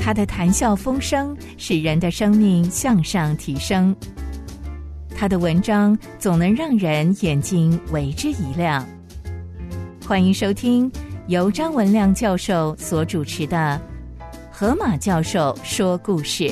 [0.00, 3.94] 他的谈笑风生使人的生命向上提升，
[5.16, 8.86] 他的文章总能让人眼睛为之一亮。
[10.04, 10.90] 欢迎收听
[11.28, 13.80] 由张文亮教授所主持的
[14.50, 16.44] 《河马教授说故事》。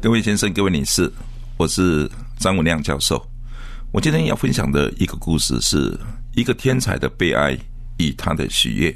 [0.00, 1.10] 各位先生、各位女士，
[1.56, 2.08] 我是
[2.44, 3.26] 张文亮教授。
[3.90, 5.98] 我今天要分享的一个故事，是
[6.34, 7.58] 一个天才的悲哀
[7.96, 8.94] 与他的喜悦，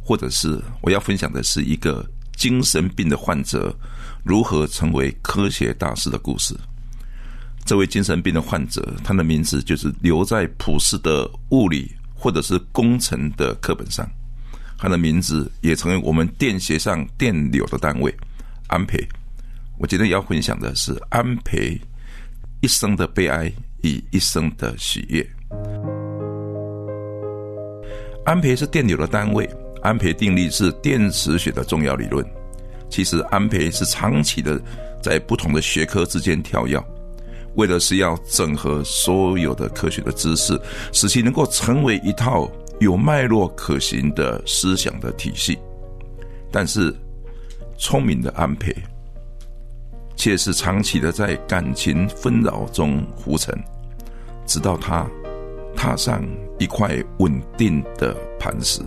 [0.00, 2.02] 或者是我要分享的是一个
[2.36, 3.76] 精神病的患者
[4.24, 6.58] 如何成为科学大师的故事。
[7.66, 14.10] 这位精神病的患者，他的名字就是留在普世的物理或者是工程的课本上，
[14.78, 18.14] 他的名字也成为我们电学上电流的单位——
[18.68, 19.06] 安培。
[19.76, 21.78] 我今天要分享的是安培
[22.64, 25.22] 一生的悲哀与一生的喜悦。
[28.24, 29.46] 安培是电流的单位，
[29.82, 32.24] 安培定律是电磁学的重要理论。
[32.88, 34.58] 其实安培是长期的
[35.02, 36.82] 在不同的学科之间跳跃，
[37.56, 40.58] 为的是要整合所有的科学的知识，
[40.90, 45.58] 使其能够成为一套有脉络可行的思想的体系。
[46.50, 46.96] 但是
[47.76, 48.74] 聪明的安培。
[50.16, 53.54] 却是长期的在感情纷扰中浮沉，
[54.46, 55.06] 直到他
[55.76, 56.24] 踏上
[56.58, 58.80] 一块稳定的磐石。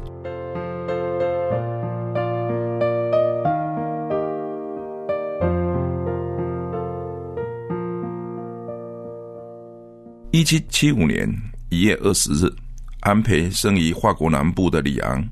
[10.32, 11.28] 一七七五年
[11.70, 12.54] 一月二十日，
[13.00, 15.28] 安培生于法国南部的里昂。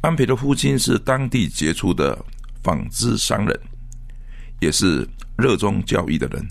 [0.00, 2.18] 安培的父亲是当地杰出的
[2.62, 3.60] 纺织商人。
[4.60, 6.46] 也是热衷教育的人。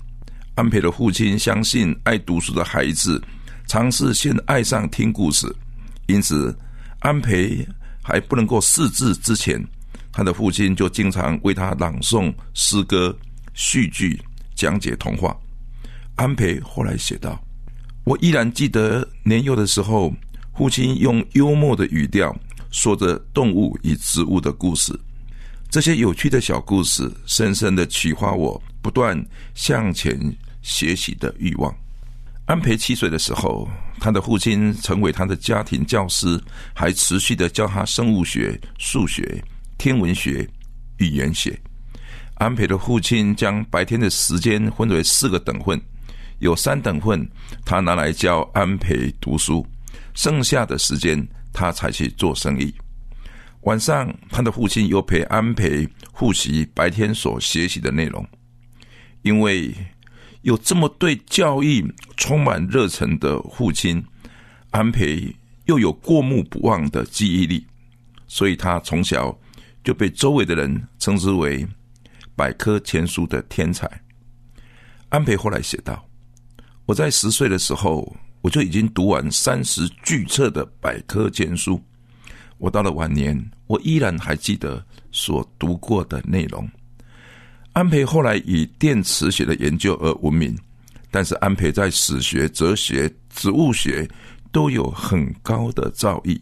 [0.54, 3.22] 安培的父亲相信爱读书的孩子
[3.66, 5.46] 尝试先爱上听故事，
[6.06, 6.56] 因此
[7.00, 7.66] 安培
[8.02, 9.62] 还不能够识字之前，
[10.12, 13.14] 他的父亲就经常为他朗诵诗歌、
[13.54, 14.18] 戏剧、
[14.54, 15.36] 讲解童话。
[16.14, 17.38] 安培后来写道
[18.04, 20.10] ：“我依然记得年幼的时候，
[20.54, 22.34] 父亲用幽默的语调
[22.70, 24.98] 说着动物与植物的故事。”
[25.70, 29.20] 这些有趣的小故事，深深的启发我不断
[29.54, 30.18] 向前
[30.62, 31.74] 学习的欲望。
[32.46, 33.68] 安培七岁的时候，
[34.00, 36.40] 他的父亲成为他的家庭教师，
[36.72, 39.42] 还持续的教他生物学、数学、
[39.76, 40.48] 天文学、
[40.98, 41.58] 语言学。
[42.36, 45.80] 安培的父亲将白天的时间分为四个等份，
[46.38, 47.28] 有三等份
[47.64, 49.66] 他拿来教安培读书，
[50.14, 52.72] 剩下的时间他才去做生意。
[53.66, 58.24] 晚上，他的父亲又陪安培复习白天所学习的内容。
[59.22, 59.74] 因为
[60.42, 61.84] 有这么对教育
[62.16, 64.00] 充满热忱的父亲，
[64.70, 65.34] 安培
[65.64, 67.66] 又有过目不忘的记忆力，
[68.28, 69.36] 所以他从小
[69.82, 71.66] 就被周围的人称之为
[72.36, 73.90] 百科全书的天才。
[75.08, 76.08] 安培后来写道
[76.86, 81.82] ：“我在十岁的时候，我就已经读完三十巨册的百科全书。”
[82.58, 86.68] 我到了晚年，我依然还记得所读过的内容。
[87.72, 90.56] 安培后来以电磁学的研究而闻名，
[91.10, 94.08] 但是安培在史学、哲学、植物学
[94.50, 96.40] 都有很高的造诣。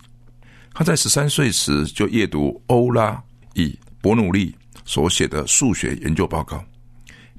[0.73, 3.21] 他在十三岁时就阅读欧拉
[3.55, 4.55] 以伯努利
[4.85, 6.65] 所写的数学研究报告，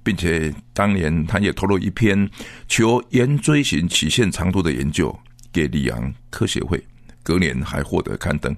[0.04, 2.30] 并且当年他也投入一篇
[2.68, 5.18] 求圆锥形曲线长度的研究
[5.54, 6.82] 给里昂科学会。
[7.24, 8.56] 隔年还获得刊登。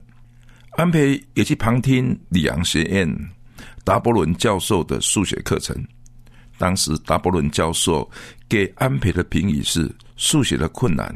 [0.77, 3.09] 安培也去旁听里昂学院
[3.83, 5.75] 达伯伦教授的数学课程。
[6.55, 8.07] 当时达伯伦教授
[8.47, 11.11] 给安培的评语是：数学的困难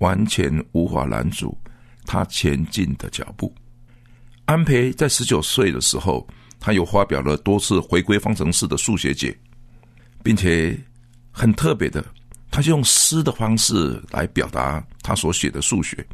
[0.00, 1.56] 完全无法拦阻
[2.04, 3.54] 他前进的脚步。
[4.44, 6.28] 安培在十九岁的时候，
[6.60, 9.34] 他又发表了多次回归方程式的数学解，
[10.22, 10.78] 并且
[11.30, 12.04] 很特别的，
[12.50, 16.06] 他就用诗的方式来表达他所写的数学。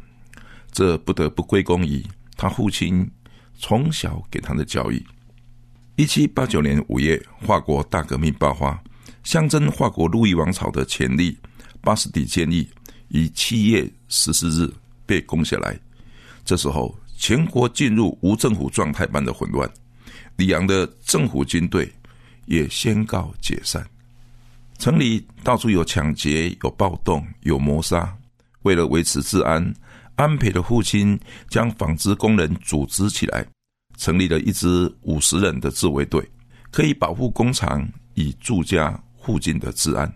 [0.71, 2.01] 这不得不归功于
[2.43, 3.09] 他父亲
[3.57, 5.01] 从小给他的教育。
[5.95, 8.77] 一七八九年五月，法国大革命爆发，
[9.23, 11.37] 象征法国路易王朝的权力——
[11.79, 12.67] 巴士底监狱，
[13.07, 14.69] 于七月十四日
[15.05, 15.79] 被攻下来。
[16.43, 19.71] 这时候，全国进入无政府状态般的混乱，
[20.35, 21.89] 里昂的政府军队
[22.45, 23.87] 也宣告解散。
[24.79, 28.13] 城里到处有抢劫、有暴动、有谋杀。
[28.63, 29.73] 为了维持治安。
[30.15, 31.19] 安培的父亲
[31.49, 33.45] 将纺织工人组织起来，
[33.97, 36.23] 成立了一支五十人的自卫队，
[36.71, 40.11] 可以保护工厂与住家附近的治安。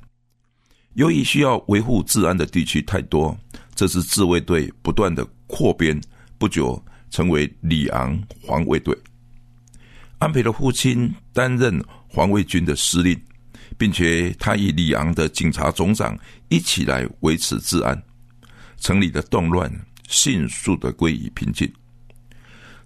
[0.93, 3.37] 由于需要维护治安的地区太多，
[3.75, 5.99] 这支自卫队不断的扩编，
[6.37, 8.95] 不久成为里昂防卫队。
[10.19, 13.19] 安培的父亲担任防卫军的司令，
[13.77, 16.17] 并且他与里昂的警察总长
[16.49, 18.01] 一起来维持治安，
[18.77, 19.71] 城里的动乱
[20.07, 21.71] 迅速的归于平静。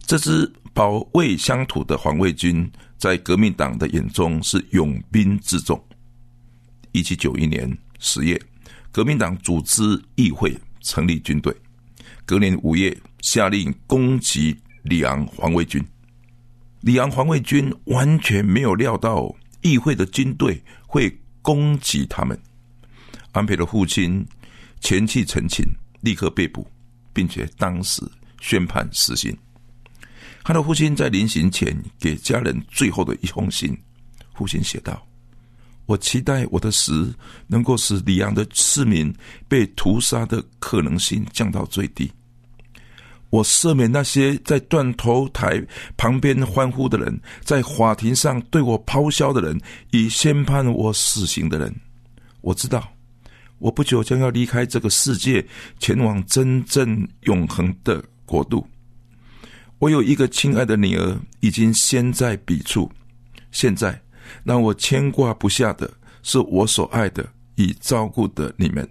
[0.05, 5.81] 这支保卫乡土的防卫军，在革命党的眼中是勇兵之重。
[6.91, 8.41] 一七九一年十月，
[8.91, 9.81] 革命党组织
[10.15, 11.55] 议会成立军队。
[12.25, 15.83] 隔年五月，下令攻击里昂防卫军。
[16.81, 22.37] 里昂防卫军完全没有料到议会的军队会攻击他们。
[23.33, 24.25] 安培的父亲
[24.79, 25.65] 前去陈情，
[26.01, 26.67] 立刻被捕，
[27.13, 28.01] 并且当时
[28.39, 29.35] 宣判死刑。
[30.43, 33.77] 他的父亲在临行前给家人最后的一封信，
[34.33, 35.05] 父亲写道
[35.85, 37.13] ：“我期待我的死
[37.47, 39.13] 能够使里昂的市民
[39.47, 42.11] 被屠杀的可能性降到最低。”
[43.29, 45.65] 我赦免那些在断头台
[45.95, 49.57] 旁边欢呼的人，在法庭上对我咆哮的人，
[49.91, 51.73] 以宣判我死刑的人。
[52.41, 52.91] 我知道，
[53.61, 55.45] 我不久将要离开这个世界，
[55.77, 58.67] 前往真正永恒的国度。
[59.77, 62.91] 我有一个亲爱的女儿，已经先在彼处。
[63.51, 64.01] 现在
[64.43, 65.91] 让我牵挂不下的
[66.23, 67.23] 是我所爱的、
[67.53, 68.87] 已照顾的你们。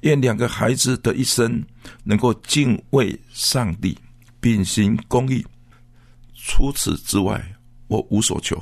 [0.00, 1.64] 愿两个孩子的一生
[2.02, 3.96] 能够敬畏上帝，
[4.40, 5.46] 秉行公义。
[6.34, 7.40] 除此之外，
[7.86, 8.60] 我无所求。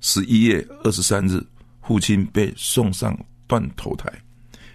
[0.00, 1.46] 十一月二十三日，
[1.82, 3.14] 父亲被送上
[3.52, 4.10] 断投胎，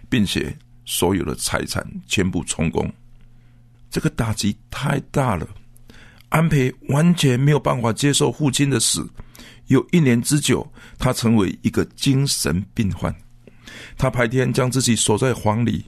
[0.08, 2.88] 并且所有的财产全部充公。
[3.90, 5.48] 这个打击太大了，
[6.30, 9.10] 安培完全没有办法接受父亲的死。
[9.66, 13.14] 有一年之久，他成为一个精神病患。
[13.98, 15.84] 他白天将自己锁在房里，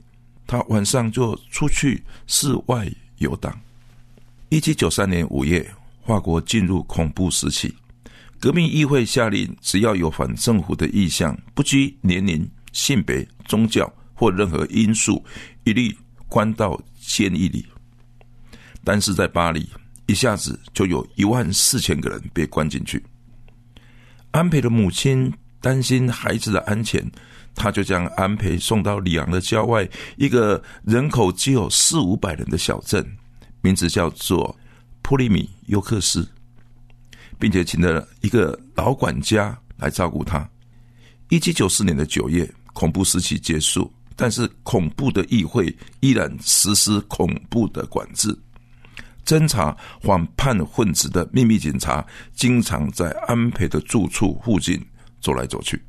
[0.48, 3.56] 他晚上就出去室外游荡。
[4.48, 5.64] 一七九三年五月，
[6.04, 7.72] 法国进入恐怖时期，
[8.40, 15.24] 革命议会下令，只要有反政府的意向，不拘年龄、性别、宗教或任何因素，
[15.64, 15.96] 一律
[16.28, 17.66] 关到监狱里。
[18.84, 19.68] 但是在巴黎，
[20.06, 23.02] 一下子就有一万四千个人被关进去。
[24.30, 27.04] 安培的母亲担心孩子的安全。
[27.52, 29.86] 他就将安培送到里昂的郊外
[30.16, 33.04] 一个人口只有四五百人的小镇，
[33.60, 34.56] 名字叫做
[35.02, 36.26] 普利米尤克斯，
[37.40, 40.48] 并且请了一个老管家来照顾他。
[41.28, 48.36] 一七九四年的九月，恐怖时期结束，但是恐怖的议会依然实施恐怖的管制，
[49.24, 54.80] 侦查反叛分子的秘密警察经常在安培的住处附近
[55.20, 55.80] 走来走去。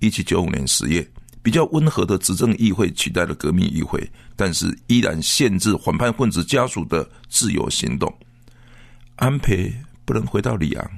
[0.00, 1.06] 一七九五年十月，
[1.42, 8.12] 比较温和的执政议会取代了革命议会，但是依然限制反叛分子家属的自由行动。
[9.16, 9.72] 安培
[10.04, 10.90] 不能回到里昂，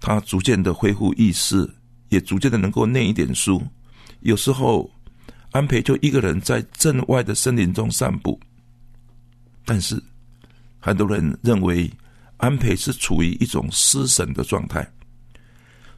[0.00, 1.68] 他逐渐的恢复意识，
[2.08, 3.60] 也逐渐的能够念一点书。
[4.20, 4.90] 有时候，
[5.52, 8.38] 安培就一个人在镇外的森林中散步。
[9.64, 10.02] 但是，
[10.78, 11.90] 很多人认为
[12.38, 14.86] 安培是处于一种失神的状态。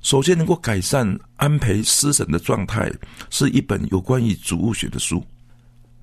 [0.01, 2.93] 首先，能够改善安培失神的状态，
[3.31, 5.25] 是一本有关于植物学的书。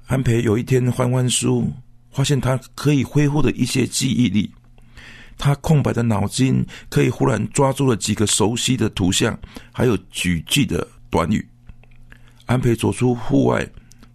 [0.08, 1.72] 安培有一天翻翻书，
[2.12, 4.50] 发现他可以恢复的一些记忆力。
[5.38, 9.38] 他空白的脑筋可以忽然抓住了几个熟悉的图像，
[9.72, 11.48] 还有几句的短语。
[12.50, 13.64] 安培走出户外，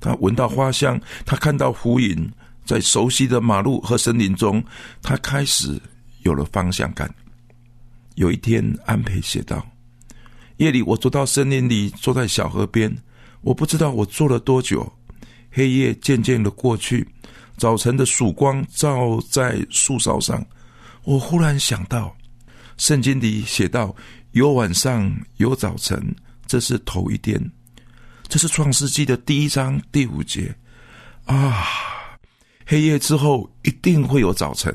[0.00, 2.28] 他闻到花香，他看到浮影，
[2.64, 4.60] 在熟悉的马路和森林中，
[5.00, 5.80] 他开始
[6.22, 7.08] 有了方向感。
[8.16, 9.64] 有一天，安培写道。
[10.56, 12.92] 夜里，我走到森林里，坐在小河边。
[13.42, 14.92] 我不知道我坐了多久。
[15.52, 17.06] 黑夜渐渐的过去，
[17.56, 20.44] 早晨的曙光照在树梢上。
[21.04, 22.12] 我忽然想到，
[22.78, 23.94] 圣经里写道
[24.32, 26.04] ：“有晚上，有早晨。”
[26.48, 27.40] 这是头一天。
[28.28, 30.54] 这是创世纪的第一章第五节。
[31.24, 31.66] 啊，
[32.66, 34.74] 黑夜之后一定会有早晨。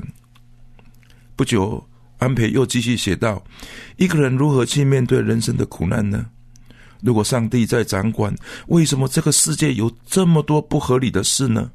[1.36, 1.84] 不久。
[2.18, 3.42] 安培又继续写道
[3.96, 6.26] ：“一个人如何去面对人生的苦难呢？
[7.00, 8.30] 如果上帝在掌管，
[8.66, 11.70] 为什么这个世界有这么多不合理的事呢？”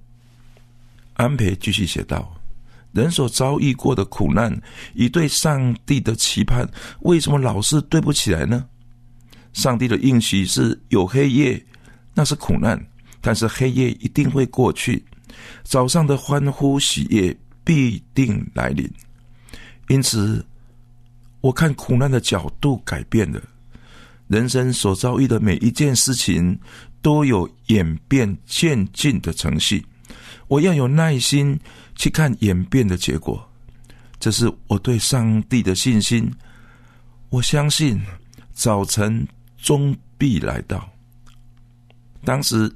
[1.17, 2.31] 安培继续写道
[2.93, 4.55] ：“人所遭遇过的苦难，
[4.93, 8.67] 以对上帝的期盼，为什么老是对不起来呢？
[9.55, 11.65] 上帝的应许是有黑夜，
[12.13, 12.77] 那是苦难，
[13.21, 15.01] 但是黑夜一定会过去，
[15.63, 18.85] 早上的欢呼喜悦必定来临。”
[19.87, 20.45] 因此，
[21.39, 23.41] 我看苦难的角度改变了。
[24.27, 26.59] 人生所遭遇的每一件事情
[27.01, 29.85] 都有演变渐进的程序，
[30.49, 31.57] 我要有耐心
[31.95, 33.41] 去看演变的结果。
[34.19, 36.29] 这是我对上帝的信心。
[37.29, 38.01] 我相信
[38.53, 39.25] 早晨
[39.65, 40.87] 终必来到。
[42.23, 42.71] 当时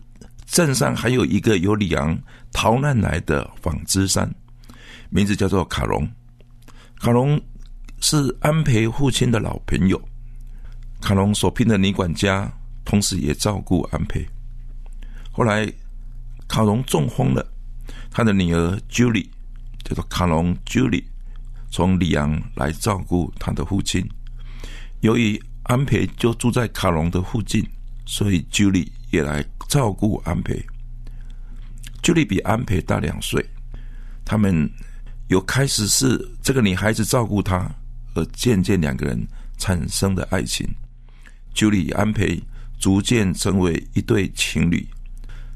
[0.47, 2.19] 镇上还有一个由里昂
[2.51, 4.27] 逃难来的纺织商，
[5.11, 6.09] 名字叫做卡隆。
[6.99, 7.39] 卡隆
[8.01, 10.01] 是安培父亲的老朋友。
[10.99, 12.51] 卡隆所聘的女管家，
[12.83, 14.27] 同时也照顾安培。
[15.31, 15.71] 后来，
[16.47, 17.47] 卡隆中风了，
[18.09, 19.29] 他的女儿 Julie
[19.83, 21.03] 叫做卡隆 Julie，
[21.69, 24.03] 从里昂来照顾他的父亲。
[25.01, 27.63] 由于安培就住在卡隆的附近，
[28.03, 30.59] 所以 Julie 也来照顾安培。
[32.01, 33.47] Julie 比安培大两岁，
[34.25, 34.67] 他们
[35.27, 37.69] 由开始是这个女孩子照顾他，
[38.15, 39.23] 而渐渐两个人
[39.59, 40.67] 产生的爱情。
[41.53, 42.41] 朱莉安培
[42.79, 44.83] 逐渐成为一对情侣。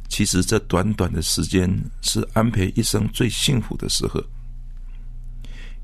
[0.10, 1.68] 其实这短短的时间
[2.04, 4.24] 是安培一生最幸福的时候。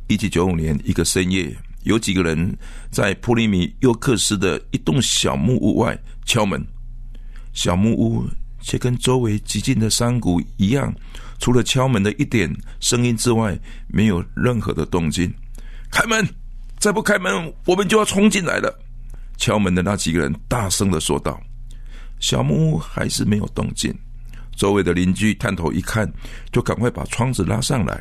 [0.08, 1.52] 一九九五年一个深夜，
[1.90, 2.56] 有几个人
[2.92, 6.64] 在普利米尤克斯的一栋小木屋外敲门。
[7.52, 8.24] 小木屋
[8.62, 10.94] 却跟周围寂静的山谷一样，
[11.40, 12.48] 除了敲门的一点
[12.80, 15.34] 声音之外，没有任何的动静。
[15.90, 16.24] 开门！
[16.78, 18.72] 再不开门，我们就要冲进来了。
[19.38, 21.42] 敲门的那几个人大声的说道
[22.22, 23.92] ：“小木屋还是没有动静。”
[24.56, 26.08] 周围的邻居探头一看，
[26.52, 28.00] 就赶快把窗子拉上来。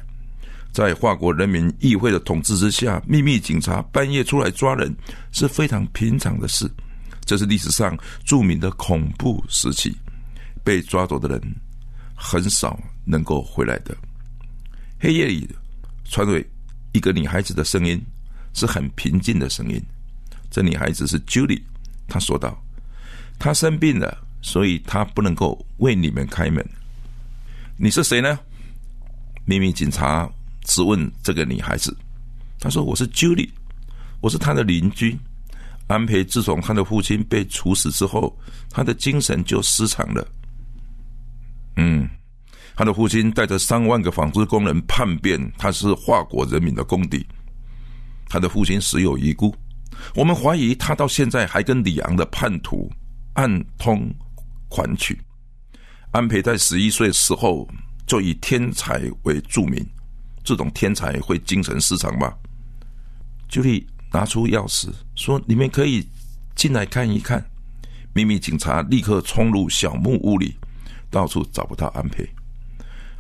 [0.73, 4.95] 在法国人民议会的统治之下，秘密警察半夜出来抓人
[5.33, 6.71] 是非常平常的事。
[7.25, 9.95] 这是历史上著名的恐怖时期，
[10.65, 11.41] 被抓走的人
[12.15, 13.97] 很少能够回来的。
[15.01, 15.49] 黑夜里
[16.05, 16.43] 传来
[16.93, 18.01] 一个女孩子的声音，
[18.55, 19.83] 是很平静的声音。
[20.51, 21.61] 这女孩子是 Julie，
[22.07, 22.59] 她说道
[23.39, 26.67] ：“她生病了，所以她不能够为你们开门。
[27.77, 28.39] 你是谁呢？”
[29.45, 30.31] 秘密警察
[30.69, 31.97] 质问这个女孩子。
[32.61, 33.51] 她说：“我是 Julie，
[34.21, 35.19] 我是她的邻居。
[35.89, 38.39] 安培自从他的父亲被处死之后，
[38.71, 40.29] 他的精神就失常了。
[41.77, 42.07] 嗯，
[42.77, 47.27] 他的父亲带着三万个纺织工人叛变，他是华国人民的公敌。
[48.29, 49.53] 他的父亲死有遗孤。”
[50.15, 52.89] 我们怀疑他到现在还跟李昂的叛徒
[53.33, 54.09] 暗通
[54.69, 55.19] 款曲。
[56.13, 57.67] 安培在十一岁时候
[58.07, 59.85] 就以天才为著名，
[60.49, 62.35] 这种天才会精神失常吧？
[63.51, 66.09] 朱莉拿出钥匙说：“你们可以
[66.57, 67.45] 进来看一看。”
[68.17, 70.57] 秘密警察立刻冲入小木屋里，
[71.11, 72.27] 到处找不到安培。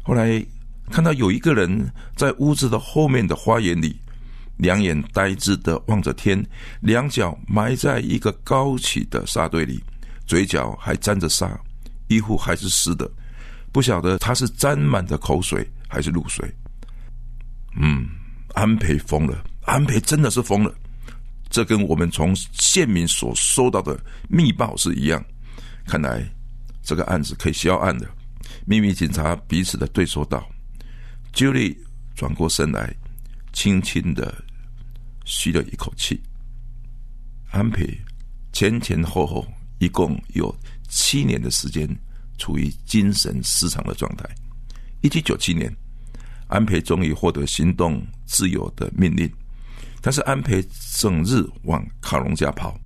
[0.03, 0.43] 后来
[0.91, 4.01] 看到有一个人在屋子的后面的花园里。
[4.57, 6.43] 两眼呆滞的望着天，
[6.81, 9.85] 两脚埋在一个高起的沙堆里，
[10.27, 11.61] 嘴角还沾着沙，
[12.09, 13.09] 衣服还是湿的，
[13.71, 16.51] 不晓得他是沾满的口水还是露水。
[17.77, 18.09] 嗯，
[18.55, 20.75] 安培疯了，安培真的是疯了，
[21.49, 23.99] 这跟我们从县民所收到的
[24.29, 25.25] 密报是一样。
[25.87, 26.23] 看来
[26.83, 28.09] 这个案子可以销案了。
[28.65, 30.49] 秘密警察彼此的对说道。
[31.33, 31.77] Julie
[32.15, 32.95] 转过身来，
[33.53, 34.45] 轻轻的。
[35.31, 36.19] 吸了一口气，
[37.51, 37.87] 安培
[38.51, 39.47] 前前后后
[39.79, 40.59] 一共有
[40.89, 41.87] 七年的时间
[42.39, 44.25] 处于精神失常的状态。
[45.03, 45.71] 一七九七年，
[46.49, 49.31] 安培终于获得行动自由的命令，
[50.01, 50.63] 但是安培
[50.97, 52.79] 整日往卡隆家跑。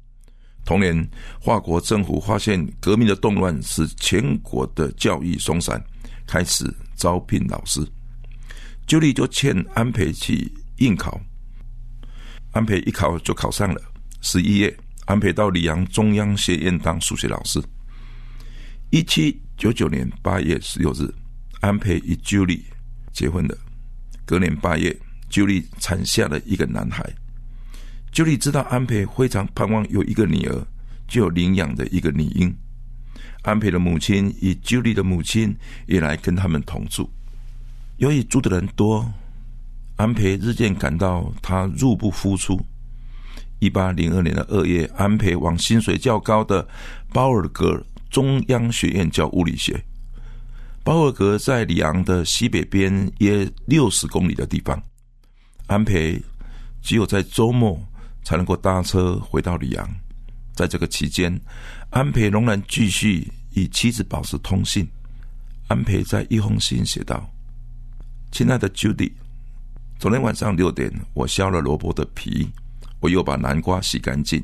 [0.64, 5.82] 同年，华国政府发现革命的动乱使全国的教育松散，
[6.26, 7.84] 开始招聘老师。
[8.86, 11.20] 朱莉就劝安培去应考。
[12.52, 13.80] 安培一考就考上了。
[14.20, 14.76] 十一月，
[15.06, 17.60] 安培到里昂中央学院当数学老师。
[18.90, 21.12] 一七九九年八月十六日，
[21.60, 22.64] 安培与朱莉
[23.12, 23.56] 结婚了。
[24.24, 24.96] 隔年八月
[25.28, 27.04] 朱莉产下了一个男孩。
[28.10, 30.66] 朱莉知道安培非常盼望有一个女儿，
[31.06, 32.54] 就有领养的一个女婴。
[33.42, 35.54] 安培的母亲与朱莉的母亲
[35.86, 37.10] 也来跟他们同住。
[37.98, 39.10] 由于住的人多。
[39.96, 42.58] 安培日渐感到他入不敷出。
[43.60, 46.66] 一八零二年的二月，安培往薪水较高的
[47.12, 49.80] 包尔格中央学院教物理学。
[50.84, 54.80] 包尔格在里昂的西北边约六十公里的地方。
[55.66, 56.20] 安培
[56.82, 57.80] 只有在周末
[58.24, 59.88] 才能够搭车回到里昂。
[60.54, 61.40] 在这个期间，
[61.90, 64.86] 安培仍然继续与妻子保持通信。
[65.68, 67.30] 安培在一封信写道
[68.32, 69.12] ：“亲爱的 Judy。”
[69.98, 72.50] 昨天晚上六点，我削了萝卜的皮，
[72.98, 74.42] 我又把南瓜洗干净。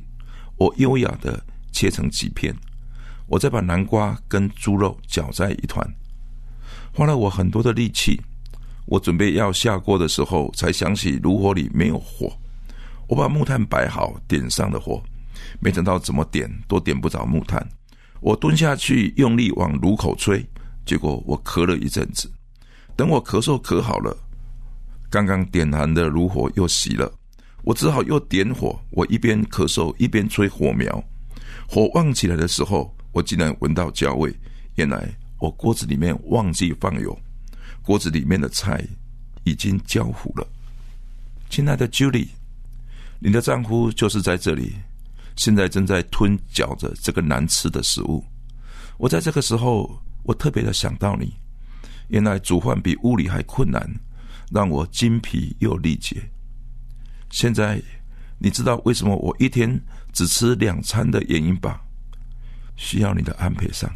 [0.56, 2.54] 我优雅的切成几片，
[3.26, 5.86] 我再把南瓜跟猪肉搅在一团，
[6.98, 8.20] 花了我很多的力气。
[8.84, 12.28] 我准备要下锅的时候，才想起炉火里没有火。
[13.06, 15.00] 我把木炭摆好，点上了火，
[15.60, 17.64] 没等到怎么点都点不着木炭。
[18.18, 20.44] 我蹲下去用力往炉口吹，
[20.84, 22.28] 结果我咳了一阵子。
[22.96, 24.16] 等我咳嗽咳好了，
[25.08, 27.08] 刚刚点燃的炉火又熄了，
[27.62, 28.76] 我只好又点火。
[28.90, 31.00] 我一边咳嗽一边吹火苗，
[31.68, 34.34] 火旺起来的时候，我竟然闻到焦味。
[34.74, 37.18] 原来我锅子里面忘记放油。
[37.82, 38.84] 锅子里面的菜
[39.44, 40.46] 已经焦糊了，
[41.48, 42.28] 亲爱的 Julie，
[43.18, 44.74] 你的丈夫就是在这里，
[45.36, 48.22] 现在正在吞嚼着这个难吃的食物。
[48.98, 51.32] 我在这个时候，我特别的想到你，
[52.08, 53.88] 原来煮饭比物理还困难，
[54.50, 56.20] 让我精疲又力竭。
[57.30, 57.80] 现在
[58.38, 59.80] 你知道为什么我一天
[60.12, 61.80] 只吃两餐的原因吧？
[62.76, 63.90] 需要你的安排上。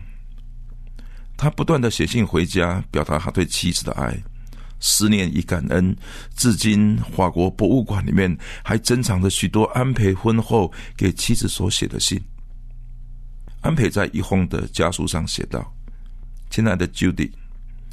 [1.43, 4.17] 他不断的写信回家，表达他对妻子的爱，
[4.79, 5.93] 思念与感恩。
[6.37, 12.23] 至今，法国博物馆里面还珍藏着许多安培婚后给妻子所写的信。
[13.61, 15.75] 安培在一封的家书上写道
[16.49, 17.33] ：“亲爱的 Judy，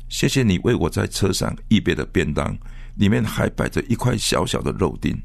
[0.10, 2.56] 谢谢你为我在车上预备的便当，
[2.98, 5.20] 里面还摆着一块小小的肉丁。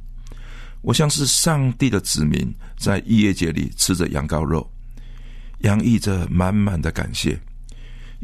[0.81, 4.67] 我像是上帝的子民，在逾越节里吃着羊羔肉，
[5.59, 7.39] 洋溢着满满的感谢。”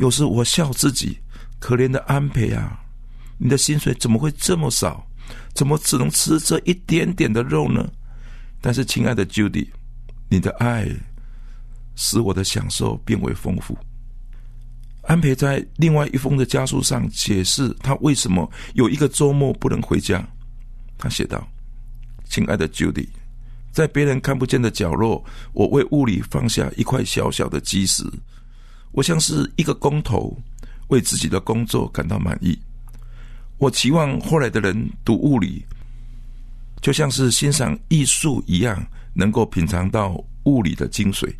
[0.01, 1.19] 有时我笑自己，
[1.59, 2.81] 可怜的安培啊，
[3.37, 5.07] 你的薪水怎么会这么少？
[5.53, 7.87] 怎么只能吃这一点点的肉呢？
[8.63, 9.69] 但是，亲爱的 Judy，
[10.31, 10.89] 你的爱
[11.97, 13.77] 使我的享受变为丰富。
[15.03, 20.27] 安培在另外一封的家书上解释他为什么有一个周末不能回家。
[20.97, 21.47] 他写道
[22.25, 23.09] ：“亲爱的 Judy，
[23.71, 28.03] 在别人看不见的角落，我为屋里放下一块小小的基石。”
[28.93, 30.37] 我像是一个工头，
[30.89, 32.59] 为自己的工作感到满意。
[33.59, 35.65] 我期望后来的人读物理，
[36.81, 38.85] 就像是欣赏艺术一样，
[39.15, 40.13] 能够品尝到
[40.45, 41.33] 物理的精髓，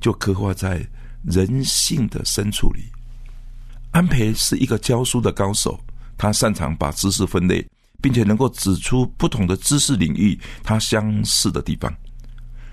[0.00, 0.86] 就刻画在
[1.22, 2.84] 人性的深处里。
[3.90, 5.80] 安培是一个教书的高手，
[6.18, 7.66] 他擅长把知识分类，
[8.02, 11.92] 并且能够指出不同的知识领域它相似的地方。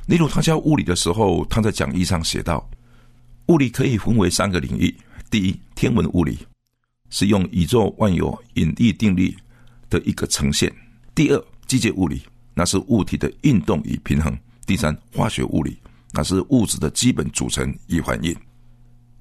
[0.05, 2.69] 例如，他教物理的时候，他在讲义上写道。
[3.47, 4.95] 物理可以分为三个领域：
[5.29, 6.37] 第一，天文物理
[7.09, 9.35] 是用宇宙万有引力定律
[9.89, 10.69] 的一个呈现；
[11.13, 12.21] 第二，机械物理
[12.53, 14.33] 那是物体的运动与平衡；
[14.65, 15.77] 第三，化学物理
[16.13, 18.35] 那是物质的基本组成与反应。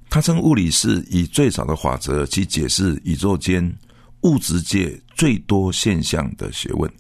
[0.09, 3.73] 他称物理是以最少的法则去解释宇宙间
[4.23, 6.91] 物质界最多现象的学问。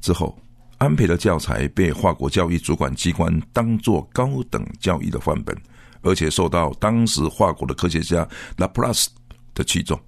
[0.00, 0.38] 之后，
[0.78, 5.56] 安培的教材被法国教育主管机关当作高等教育的范本。
[6.04, 9.10] 而且受到当时法国的科学家拉普拉斯
[9.54, 9.98] 的器重，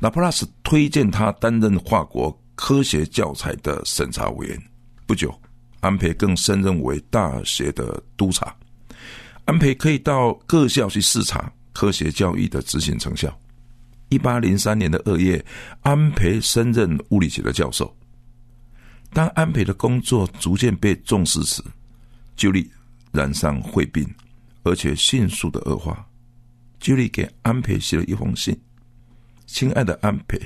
[0.00, 4.62] 拉普拉斯推荐他担任法国科学教材的审查委员。
[5.06, 5.32] 不久，
[5.80, 8.54] 安培更升任为大学的督察。
[9.44, 13.38] 安培可以到各校去视察科学教育的执行成效。
[14.08, 15.44] 一八零三年的二月，
[15.82, 17.94] 安培升任物理学的教授。
[19.12, 21.62] 当安培的工作逐渐被重视时，
[22.34, 22.70] 就力
[23.12, 24.08] 染上肺病。
[24.64, 26.04] 而且迅速的恶化。
[26.80, 28.54] 居里给安培写了一封信
[29.46, 30.38] ：“亲爱的安培，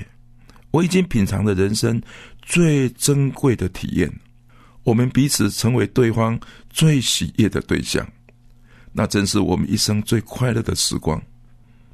[0.71, 2.01] 我已经品尝了人生
[2.41, 4.09] 最珍贵的体验，
[4.83, 8.07] 我们彼此成为对方最喜悦的对象，
[8.93, 11.21] 那真是我们一生最快乐的时光。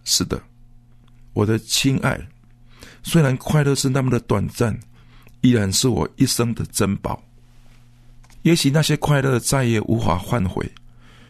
[0.04, 0.40] 是的，
[1.34, 2.20] 我的亲爱，
[3.02, 4.80] 虽然快乐是那么的短暂，
[5.42, 7.20] 依然是我一生的珍宝。
[8.44, 10.72] 也许那些快乐再也无法换回。”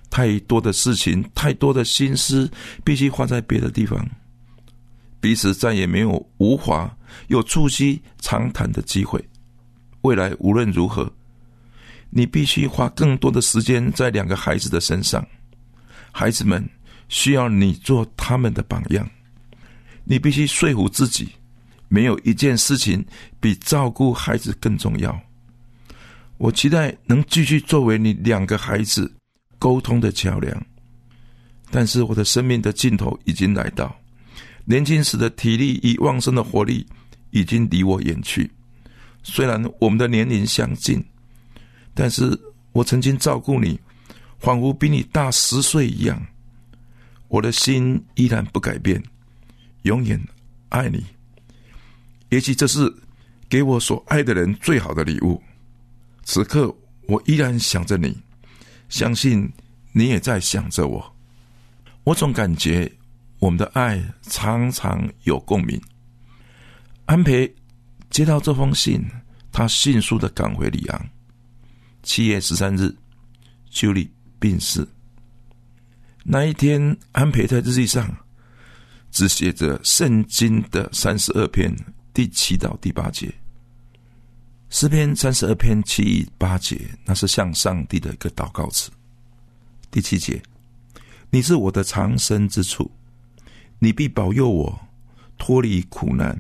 [0.10, 2.50] 太多的事情，太多的心思，
[2.84, 4.08] 必须花在别的地方。
[5.20, 6.96] 彼此再也没有无法
[7.28, 9.24] 有促膝长谈的机会。
[10.02, 11.12] 未来无论如何，
[12.12, 15.26] 你必须花更多的时间在两个孩子的身上。
[16.12, 16.64] 孩子们
[17.10, 19.10] 需要你做他们的榜样。
[20.04, 21.30] 你必须说服自己，
[21.88, 23.04] 没有一件事情
[23.40, 25.20] 比照顾孩子更重要。
[26.38, 29.12] 我期待能继续作为你两个孩子。
[29.60, 30.66] 沟通的桥梁，
[31.72, 33.96] 但是我的生命的尽头已经来到，
[34.66, 36.86] 年轻时的体力与旺盛的活力
[37.32, 38.50] 已经离我远去。
[39.24, 41.04] 虽然我们的年龄相近，
[41.94, 42.40] 但是
[42.72, 43.80] 我曾经照顾你，
[44.40, 46.24] 仿佛比你大十岁一样。
[47.28, 49.02] 我的心依然不改变，
[49.82, 50.22] 永远
[50.70, 51.04] 爱你。
[52.30, 52.94] 也许这是
[53.50, 55.42] 给我所爱的人最好的礼物。
[56.24, 56.74] 此刻，
[57.08, 58.16] 我依然想着你。
[58.96, 59.52] 相信
[59.92, 61.16] 你也在想着我。
[62.06, 62.90] 我总感觉
[63.40, 65.78] 我们的爱常常有共鸣。
[67.06, 67.54] 安培
[68.10, 69.04] 接到这封信，
[69.52, 71.10] 他迅速的赶回里昂。
[72.04, 72.96] 七月十三日，
[73.70, 74.88] 修理病逝。
[76.24, 78.10] 那一天，安培在日记上
[79.12, 81.76] 只写着圣经的三十二篇
[82.14, 83.30] 第七到第八节。
[84.70, 88.92] 诗篇三十二篇七八节，那是向上帝的一个祷告词。
[89.90, 90.42] 第七节。
[91.32, 92.90] 你是我的藏身之处，
[93.80, 94.80] 你必保佑我
[95.38, 96.40] 脱离苦难，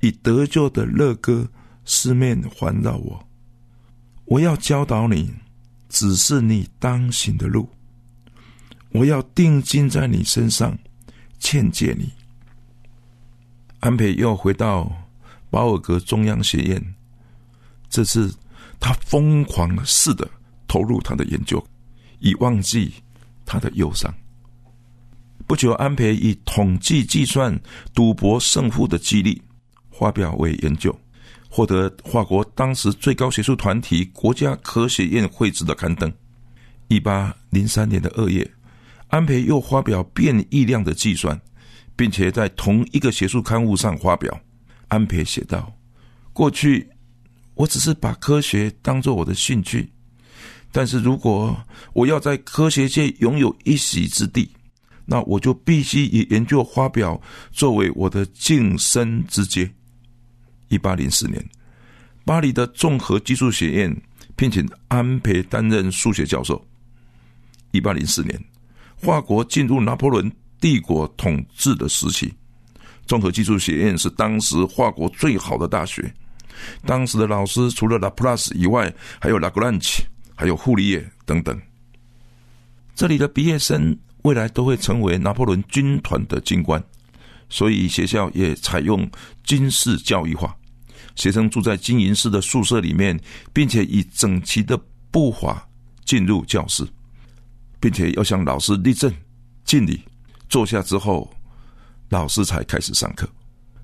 [0.00, 1.48] 以得救的乐歌
[1.84, 3.28] 四面环绕我。
[4.24, 5.32] 我要教导你，
[5.88, 7.68] 只是你当行的路。
[8.90, 10.76] 我要定睛在你身上，
[11.38, 12.12] 劝诫你。
[13.78, 14.90] 安培又回到
[15.50, 16.94] 保尔格中央学院，
[17.92, 18.34] 这次
[18.80, 20.26] 他疯狂似的
[20.66, 21.62] 投入他的研究，
[22.20, 22.94] 以忘记
[23.44, 24.12] 他的忧伤。
[25.46, 27.56] 不久，安培以统计计算
[27.92, 29.38] 赌博胜负的几率
[29.90, 30.98] 发表为研究，
[31.50, 36.10] 获得法国当时最高学术团体国家科学院会址的刊登。
[36.88, 38.50] 一八零三年的二月，
[39.08, 41.38] 安培又发表变异量的计算，
[41.94, 44.40] 并且在同一个学术刊物上发表。
[44.88, 45.70] 安培写道
[46.32, 46.88] ：“过去
[47.62, 49.88] 我只是把科学当做我的兴趣，
[50.72, 51.56] 但是如果
[51.92, 54.50] 我要在科学界拥有一席之地。”
[55.04, 57.20] 那我就必须以研究发表
[57.50, 59.68] 作为我的晋升之阶。
[60.68, 61.44] 一八零四年，
[62.24, 64.02] 巴黎的综合技术学院
[64.36, 66.64] 聘请安培担任数学教授。
[67.72, 68.44] 一八零四年，
[68.96, 72.32] 法国进入拿破仑帝国统治的时期，
[73.04, 76.14] 综合技术学院是当时法国最好的大学。
[76.86, 81.60] 当时的老师除了拉普拉斯以外，还有拉格朗奇，还有傅里叶等等。
[82.94, 83.96] 这里的毕业生。
[84.22, 86.80] 未来都会成为拿破仑军团的军官，
[87.48, 89.10] 所以学校也采用
[89.42, 90.56] 军事教育化。
[91.16, 93.18] 学生住在经营式的宿舍里面，
[93.52, 94.78] 并且以整齐的
[95.10, 95.68] 步伐
[96.04, 96.86] 进入教室，
[97.80, 99.12] 并且要向老师立正、
[99.64, 100.00] 敬礼。
[100.48, 101.28] 坐下之后，
[102.08, 103.28] 老师才开始上课。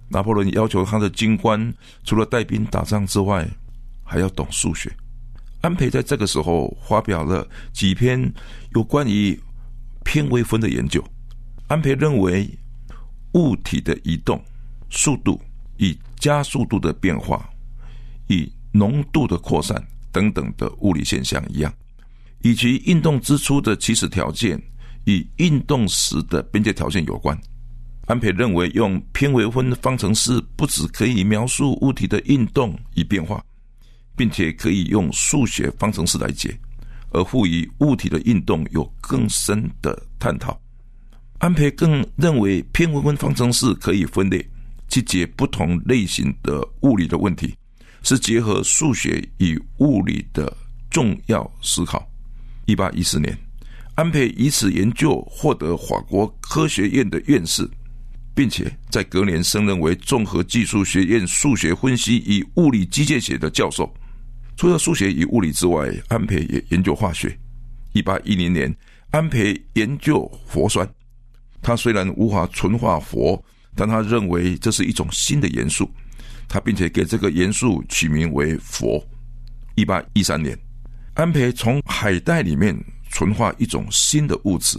[0.09, 3.49] 拿破仑要求他的军官除了带兵打仗之外，
[4.05, 4.91] 还要懂数学。
[5.61, 8.33] 安培在这个时候发表了几篇
[8.75, 9.39] 有关于。
[10.05, 11.05] 偏微分的研究，
[11.67, 12.49] 安培认为
[13.35, 14.43] 物体的移动
[14.89, 15.39] 速度
[15.77, 17.47] 与加速度的变化、
[18.29, 21.71] 以浓度的扩散等等的物理现象一样，
[22.41, 24.59] 以及运动之初的起始条件
[25.05, 27.39] 与运动时的边界条件有关。
[28.09, 33.45] 安培认为，用偏微分方程式不只可以描述物体的运动与变化，
[34.17, 36.59] 并且可以用数学方程式来解。
[37.11, 40.59] 而赋予物体的运动有更深的探讨。
[41.39, 44.47] 安培更认为偏微分方程式可以分类，
[44.89, 47.55] 去解不同类型的物理的问题，
[48.03, 50.55] 是结合数学与物理的
[50.91, 52.07] 重要思考。
[52.65, 53.37] 一八一四年，
[53.95, 57.69] 安培以此研究获得法国科学院的院士，
[58.39, 63.93] 并且在隔年升任为综合技术学院数学分析与物理机械学的教授。
[64.57, 67.37] 除了数学与物理之外，安培也研究化学。
[67.95, 68.73] 一八一零年，
[69.11, 70.89] 安培研究佛酸。
[71.61, 75.91] 他虽然无法纯化佛，但他认为这是一种新的元素。
[76.47, 79.05] 他并且给这个元素取名为佛。
[79.75, 80.57] 一八一三年，
[81.15, 82.73] 安培从海带里面
[83.11, 84.79] 纯化一种新的物质，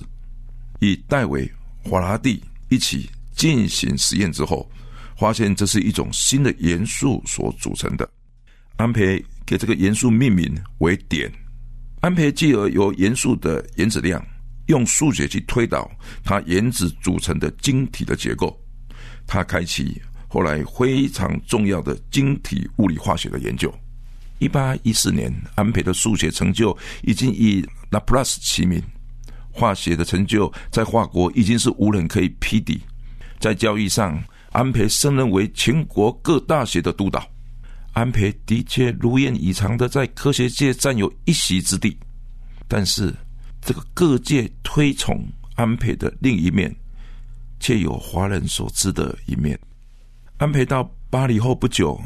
[0.80, 1.52] 与戴维、
[1.84, 4.69] 法拉第一起进行实验之后，
[5.17, 8.08] 发现这是一种新的元素所组成的。
[8.75, 9.25] 安培。
[9.49, 11.28] 给这个元素命名为碘，
[12.02, 14.23] 安培继而由元素的原子量
[14.67, 15.89] 用数学去推导
[16.23, 18.56] 它原子组成的晶体的结构，
[19.25, 23.73] 他开启后来非常重要的晶体物理化学的研究。
[24.38, 28.80] 一八一四年，安培的数学成就已经以拉普拉斯齐名，
[29.49, 32.80] 化学的成就在法国已经是无人可以匹敌。
[33.39, 34.21] 在教育上，
[34.52, 37.25] 安培升任为全国各大学的督导。
[37.93, 41.97] 安培的确如愿以偿的在科学界占有一席之地，
[42.67, 43.13] 但是
[43.62, 45.25] 这个各界推崇
[45.56, 46.73] 安培的另一面，
[47.60, 49.60] 却有华人所知的一面。
[50.38, 51.99] 安培到巴黎后不久，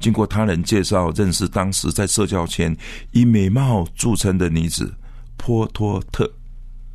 [0.00, 2.74] 经过他人介绍，认识当时在社交圈
[3.12, 4.92] 以美貌著称的女子
[5.36, 6.28] 波托特。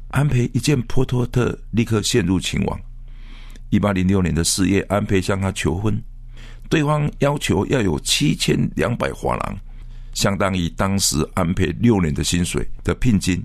[0.09, 2.79] 安培一见波托特，立刻陷入情网。
[3.69, 6.01] 一八零六年的四月，安培向她求婚。
[6.69, 9.57] 对方要求要有七千两百华郎，
[10.13, 13.43] 相当于当时安培六年的薪水的聘金，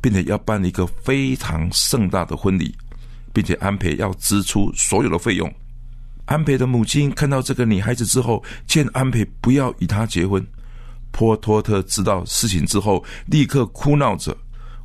[0.00, 2.74] 并且要办一个非常盛大的婚礼，
[3.32, 5.52] 并且安培要支出所有的费用。
[6.26, 10.44] 安培的母亲看到这个女孩子之后，劝安培不要与她结婚。
[11.10, 14.36] 波托特知道事情之后，立刻哭闹着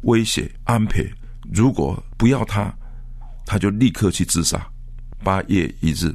[0.01, 1.07] 威胁安培：
[1.53, 2.73] 如果不要他，
[3.45, 4.67] 他就立刻去自杀。
[5.23, 6.13] 八月一日，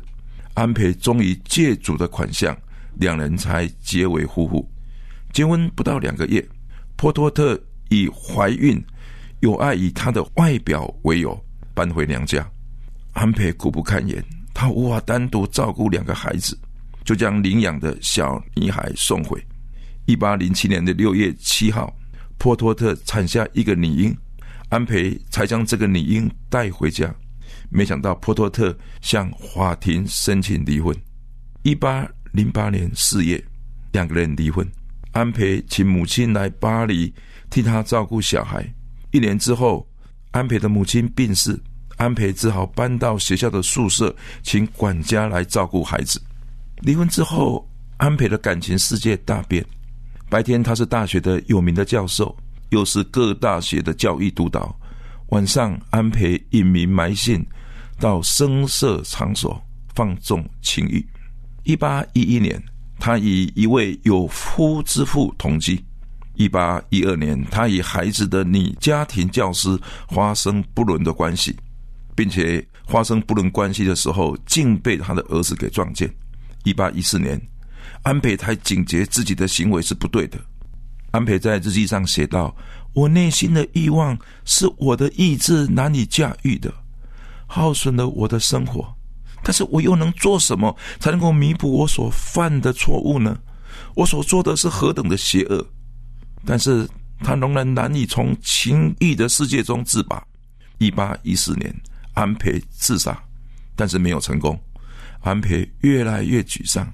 [0.55, 2.57] 安培终于借主的款项，
[2.95, 4.69] 两人才结为夫妇。
[5.33, 6.47] 结婚不到两个月，
[6.97, 8.83] 波托特以怀孕、
[9.41, 11.39] 有爱以她的外表为由
[11.75, 12.49] 搬回娘家。
[13.13, 16.57] 安培苦不堪言，他无法单独照顾两个孩子，
[17.05, 19.43] 就将领养的小女孩送回。
[20.07, 21.93] 一八零七年的六月七号，
[22.39, 24.17] 波托特产下一个女婴，
[24.69, 27.13] 安培才将这个女婴带回家。
[27.71, 30.95] 没想到波托特向法庭申请离婚。
[31.63, 33.43] 一八零八年四月，
[33.93, 34.67] 两个人离婚。
[35.13, 37.13] 安培请母亲来巴黎
[37.49, 38.65] 替他照顾小孩。
[39.13, 39.89] 一年之后，
[40.31, 41.59] 安培的母亲病逝，
[41.97, 46.21] 安培只好搬到学校的宿舍，请管家来照顾孩子。
[46.83, 49.65] 离婚之后，安培的感情世界大变。
[50.29, 52.37] 白天他是大学的有名的教授，
[52.69, 54.75] 又是各大学的教育督导。
[55.31, 57.45] 晚上安培隐名埋信，
[58.01, 59.63] 到声色场所
[59.95, 61.07] 放纵情欲。
[61.63, 62.61] 一八一一年，
[62.99, 65.81] 他与一位有夫之妇同居。
[66.35, 71.55] 一八一二年，他与孩子的女家庭教师发生不伦的关系，
[72.17, 76.13] 并且发生不伦关系的时候，竟被他的儿子给撞见。
[76.65, 77.41] 一八一四年。
[78.03, 80.39] 安培才警觉自己的行为是不对的。
[81.11, 82.57] 安培在日记上写道
[82.95, 86.73] ：“我内心的欲望是我的意志难以驾驭的，
[87.53, 88.87] 耗损了我的生活。
[89.43, 93.37] 但是我又能做什么才能够弥补我所犯的错误呢？
[93.97, 95.67] 我所做的是何等的邪恶！
[96.45, 96.89] 但是
[97.21, 100.23] 他仍然难以从情欲的世界中自拔。
[100.79, 101.75] 一八一四年，
[102.15, 103.21] 安培自杀，
[103.75, 104.59] 但是没有成功。
[105.21, 106.87] 安培越来越沮丧。”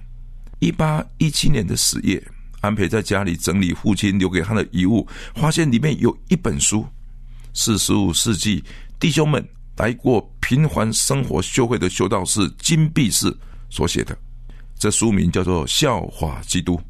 [0.58, 2.22] 一八一七年的十月，
[2.60, 6.86] 安培在家里整理父亲留给他的遗物，发现里面有一本书，
[7.52, 8.64] 是十五世纪
[8.98, 13.34] 弟兄们来过平凡生活修会的修道士金币士
[13.68, 14.16] 所写的。
[14.78, 16.76] 这书名叫做《笑话基督》。《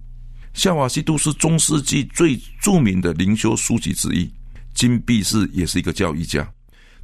[0.55, 4.31] 笑话基督》是中世纪最著名的灵修书籍之一。
[4.75, 6.47] 金币士也是一个教育家。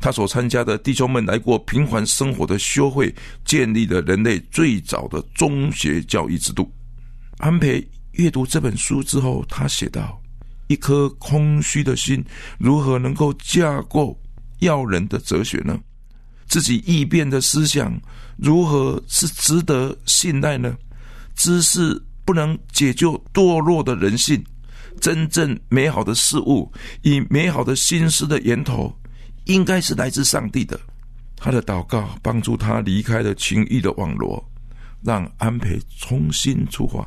[0.00, 3.14] 他所参加的弟兄们来过平凡生活的修会，
[3.44, 6.70] 建立了人类最早的中学教育制度。
[7.38, 10.20] 安培阅读这本书之后，他写道
[10.66, 12.24] ：“一颗空虚的心，
[12.58, 14.20] 如何能够架构
[14.62, 15.78] 要人的哲学呢？
[16.48, 17.98] 自己异变的思想，
[18.36, 20.76] 如何是值得信赖呢？
[21.36, 24.42] 知识不能解救堕落的人性，
[25.00, 26.70] 真正美好的事物，
[27.02, 28.92] 以美好的心思的源头。”
[29.46, 30.78] 应该是来自上帝的，
[31.34, 34.40] 他的祷告帮助他离开了情欲的网罗，
[35.02, 37.04] 让安培重新出发。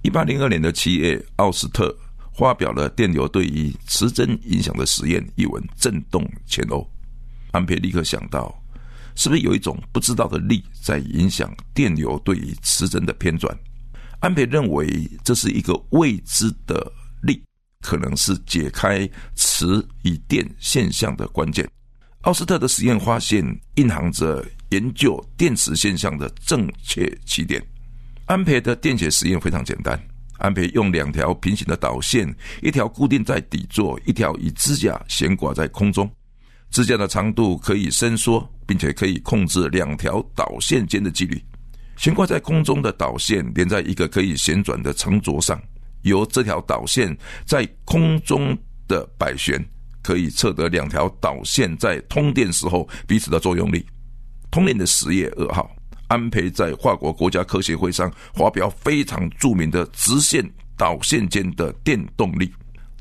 [0.00, 1.94] 一八零二年的七月，奥斯特
[2.36, 6.88] 发表了电流对于磁针影响的实验一文，震动前欧。
[7.52, 8.54] 安培立刻想到，
[9.16, 13.56] 是不是有一种不知道的力在影响电流对于磁针的偏转？
[14.20, 17.42] 安培认为这是一个未知的力。
[17.82, 21.66] 可能是解开磁与电现象的关键。
[22.20, 23.42] 奥斯特的实验发现，
[23.76, 27.66] 蕴含着研究电磁现象的正确起点。
[28.26, 29.98] 安培的电解实验非常简单。
[30.40, 36.10] 安培用两条平行的导线，一条固定在底座，一条以支架悬挂在空中。
[36.70, 41.42] 支架的长度可以伸缩，并且可以控制两条导线间的距离。
[41.96, 45.60] 悬挂在空中的导线连在一个可以旋转的长轴上。
[46.02, 48.56] 由这条导线在空中
[48.88, 49.62] 的摆旋，
[50.00, 53.84] 可以测得两条导线在通电时候彼此的作用力。
[54.50, 55.70] 同年的十月二号，
[56.10, 60.44] 安培在法国国家科学会上发表非常著名的直线
[60.76, 62.52] 导线间的电动力。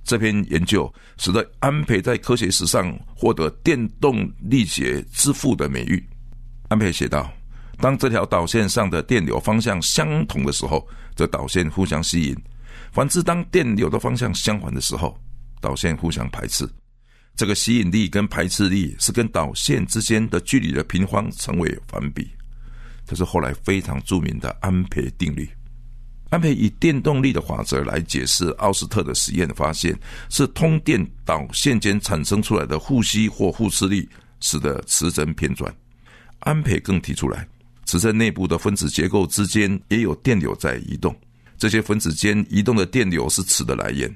[0.03, 6.07] 这篇研究使得安培在科学史上获得电动力学之父的美誉。
[6.67, 7.31] 安培写道
[7.81, 12.37] ：“当这条导线上的电流方向相同的时候，则导线互相吸引。”
[12.93, 15.19] 反之，当电流的方向相反的时候，
[15.59, 16.69] 导线互相排斥。
[17.35, 22.29] 这个吸引力跟排斥力是跟导线之间的距离的平方成为反比。
[23.09, 25.49] 这是后来非常著名的安培定律。
[26.29, 34.07] 安培以电动力的法则来解释奥斯特的实验，发现是通电导线间产生出来的互吸或互斥力，
[34.39, 35.73] 使得磁针偏转。
[36.41, 37.47] 安培更提出来，
[37.85, 41.19] 磁针内部的分子结构之间也有电流在移动。
[41.57, 44.15] 这些分子间移动的电流是磁的来源，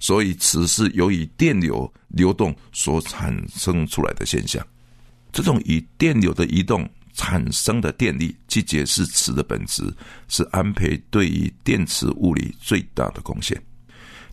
[0.00, 4.66] 所以此是由于电流流动所产生出来的现象。
[5.30, 9.82] 这种以电流的移动产生的电力，即解释磁的本质，
[10.28, 13.60] 是安培对于电磁物理最大的贡献。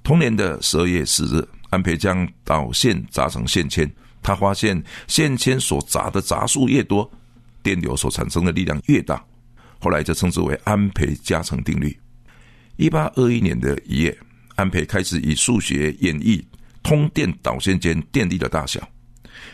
[0.03, 3.89] 同年的十二月四日，安培将导线砸成线圈，
[4.21, 7.09] 他发现线圈所砸的砸数越多，
[7.61, 9.23] 电流所产生的力量越大。
[9.79, 11.97] 后来就称之为安培加成定律。
[12.77, 14.17] 一八二一年的一月，
[14.55, 16.43] 安培开始以数学演绎
[16.81, 18.87] 通电导线间电力的大小。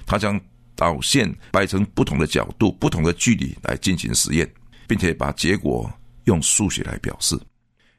[0.05, 0.39] 他将
[0.75, 4.49] 导线摆成不同的角度、不同的距离来进行实验，
[4.87, 5.91] 并且把结果
[6.25, 7.39] 用数学来表示。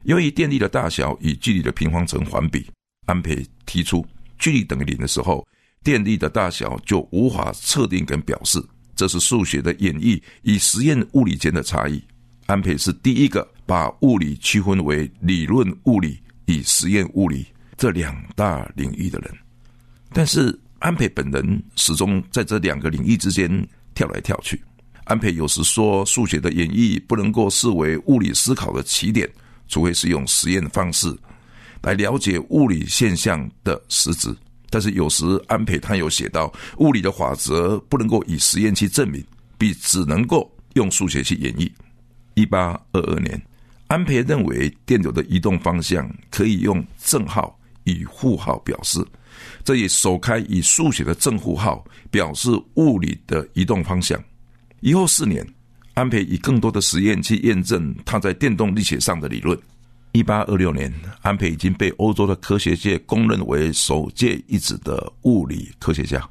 [0.04, 2.66] 由于电力的大小与距离的平方成反比，
[3.06, 4.06] 安培提出
[4.38, 5.46] 距离等于零的时候，
[5.82, 8.62] 电力的大小就无法测定跟表示。
[8.94, 12.02] 这是数学的演绎与实验物理间的差异。
[12.46, 17.44] 安培是第一个把物理区分为理论物理与实验物理
[17.76, 19.30] 这两大领域的人。
[20.14, 24.62] 但是安培本人始终在这两个领域之间跳来跳去。
[25.04, 29.28] 安培有时说，数学的演绎不能够视为物理思考的起点，
[29.68, 31.16] 除非是用实验方式
[31.82, 34.34] 来了解物理现象的实质。
[34.68, 39.24] 但是有时安培他有写到，物理的法则不能够以实验去证明，
[39.56, 41.70] 必只能够用数学去演绎。
[42.34, 43.40] 一八二二年，
[43.86, 49.02] 安培认为电流的移动方向可以用正号与负号表示，
[49.66, 54.16] 这也首开以数学的正负号表示物理的移动方向。
[54.78, 55.44] 以后四年，
[55.94, 59.58] 安培以更多的实验去验证他在电动力学上的理论。
[60.12, 66.24] 一八二六年，安培已经被欧洲的科学界公认为首届一指的物理科学家。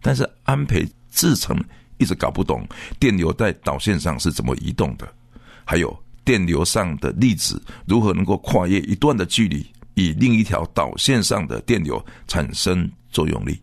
[0.00, 1.62] 但是安培自称
[1.98, 2.66] 一直搞不懂
[2.98, 5.06] 电流在导线上是怎么移动的，
[5.66, 13.60] 还有电流上的粒子如何能够跨越一段的距离，以另一条导线上的电流产生作用力。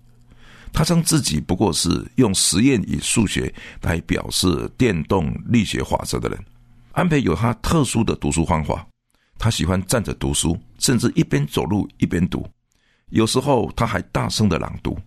[0.73, 6.45] 他称自己不过是用实验与数学来表示电动力学法则的人。
[6.91, 8.85] 安培有他特殊的读书方法。
[9.39, 12.47] 他喜欢站着读书，甚至一边走路一边读。
[13.09, 14.97] 有时候他还大声的朗读。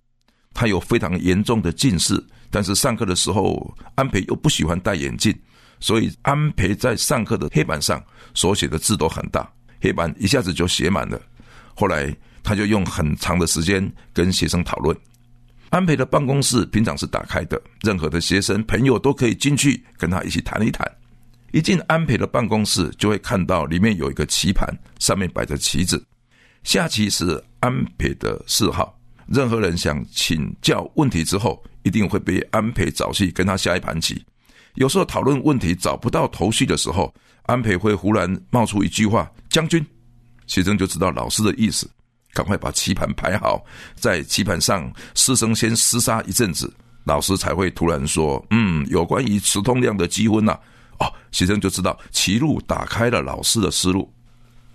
[0.53, 5.33] 他有非常严重的近视，但是上课的时候，安培又不喜欢戴眼镜，
[5.79, 8.03] 所以安培在上课的黑板上
[8.33, 9.49] 所写的字都很大，
[9.81, 11.19] 黑板一下子就写满了。
[11.73, 14.95] 后来他就用很长的时间跟学生讨论。
[15.69, 20.85] 安培的办公室平常是打开的，任何的学生朋友都可以进去跟他一起谈一谈。
[21.53, 24.67] 一进安培的办公室，就会看到里面有一个棋盘，
[24.99, 26.01] 上面摆着棋子。
[26.63, 28.97] 下棋是安培的嗜好。
[29.27, 34.23] 任何人想请教问题之后，一定会被安培找去跟他下一盘棋。
[34.75, 39.85] 有时候讨论问题找不到头绪的时候，安培会忽然冒出一句话：“将军。”
[40.47, 41.89] 学生就知道老师的意思，
[42.33, 43.63] 赶快把棋盘排好，
[43.95, 46.73] 在棋盘上师生先厮杀一阵子，
[47.03, 50.57] 老师才会突然说：“嗯，有关于磁通量的积分呐。”
[50.99, 54.13] 哦，学生就知道歧路打开了老师的思路。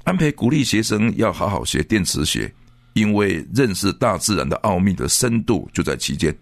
[0.05, 2.53] 安培鼓励学生要好好学电磁学，
[2.95, 6.37] 因为认识大自然的奥秘的深度就在其间。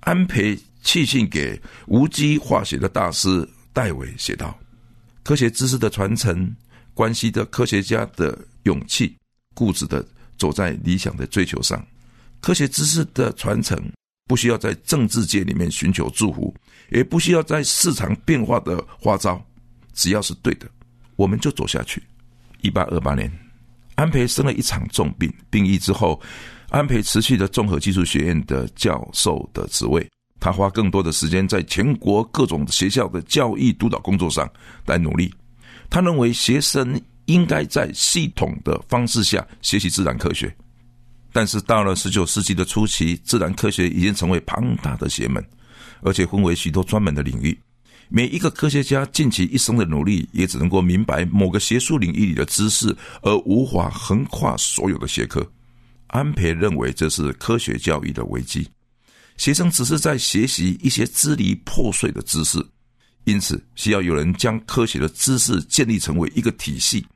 [0.00, 4.56] 安培去信给无机化学的大师戴维写道
[5.28, 6.50] ：“科学知识的传承，
[6.94, 9.14] 关系着科学家的勇气，
[9.54, 10.02] 固执的
[10.38, 11.86] 走在理想的追求上。
[12.40, 13.78] 科学知识的传承。”
[14.26, 16.54] 不需要在政治界里面寻求祝福，
[16.90, 19.42] 也不需要在市场变化的花招，
[19.94, 20.66] 只要是对的，
[21.16, 22.02] 我们就走下去。
[22.60, 23.30] 一八二八年，
[23.96, 26.20] 安培生了一场重病，病愈之后，
[26.68, 30.06] 安培辞去了综合技术学院的教授的职位，
[30.40, 34.48] 他花更多的时间在全国各种学校的教育督导工作上
[34.86, 35.32] 来努力。
[35.90, 40.54] 他认为学生应该在系统的方式下学习自然科学。
[41.32, 45.44] 但是到了十九世纪的初期，自然科学已经成为庞大的学门，
[46.00, 47.56] 而且分为许多专门的领域。
[48.08, 55.46] 每一个科学家尽其一生的努力，也只能够明白某个学术领域里的知识，而无法横跨所有的学科。
[56.06, 58.66] 安培认为这是科学教育的危机，
[59.38, 62.58] 学生只是在学习一些支离破碎的知识，
[63.24, 67.06] 因此需要有人将科学的知识建立成为一个体系。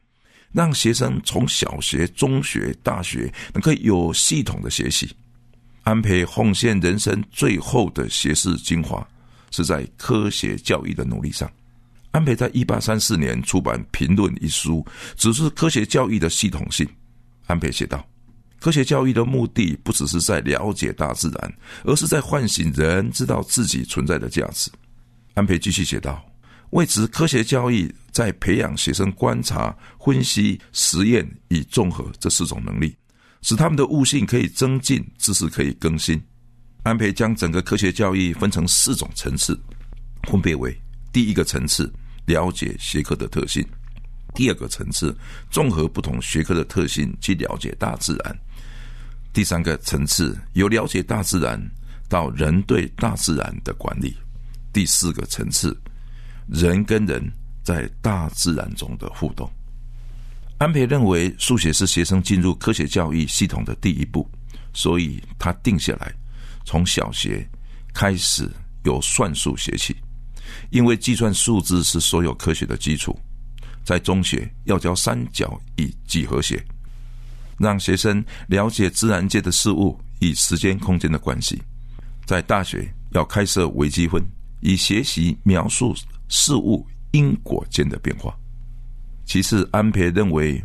[0.52, 5.10] 让学生从小学、中学、大学能够有系统的学习。
[5.82, 9.06] 安培奉献人生最后的学士精华，
[9.50, 11.50] 是在科学教育的努力上。
[12.10, 16.86] 安培在一八三四年出版《评论》一书，只是科学教育的系统性。
[17.46, 18.06] 安培写道
[18.62, 21.52] ：“科学教育的目的不只是在了解大自然，
[21.82, 24.70] 而是在唤醒人知道自己存在的价值。”
[25.34, 26.24] 安培继续写道。
[26.70, 32.96] 为此，科学教育在培养学生观察、分析、实验与综合这四种能力，
[33.42, 36.22] 使他们的悟性可以增进，知识可以更新。
[36.84, 39.60] 安培将整个科学教育分成四种层次，
[40.30, 40.74] 分别为：
[41.12, 41.92] 第一个层次，
[42.26, 43.62] 了解学科的特性；
[44.34, 45.14] 第二个层次，
[45.50, 48.34] 综合不同学科的特性去了解大自然；
[49.32, 51.58] 第三个层次，由了解大自然
[52.08, 54.10] 到人对大自然的管理；
[54.72, 55.74] 第四个层次，
[56.48, 59.50] 人跟人在大自然中的互动。
[60.58, 64.28] 安培认为，数学是学生进入科学教育系统的第一步，
[64.74, 66.12] 所以他定下来。
[66.64, 67.48] 从小学
[67.94, 68.48] 开始
[68.84, 69.96] 由算术学起，
[70.70, 73.18] 因为计算数字是所有科学的基础。
[73.82, 76.64] 在中学要教三角与几何学，
[77.62, 81.62] 让学生了解自然界的事物与时间空间的关系。
[82.26, 84.22] 在大学要开设微积分，
[84.60, 85.94] 以学习描述
[86.28, 88.36] 事物因果间的变化。
[89.24, 90.62] 其次，安培认为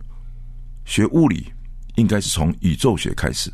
[0.86, 1.46] 学物理
[1.96, 3.52] 应该是从宇宙学开始。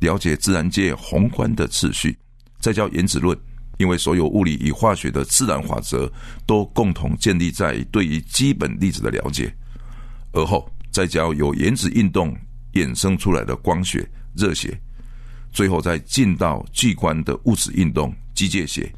[0.00, 2.18] 了解自然界宏观的次序，
[2.58, 3.38] 再教原子论，
[3.78, 6.10] 因为所有物理与化学的自然法则
[6.44, 9.54] 都共同建立在对于基本粒子的了解。
[10.32, 12.36] 而后再教有原子运动
[12.76, 14.78] 衍生出来的光学、热学，
[15.52, 18.92] 最后再进到器官的物质运动、机械学，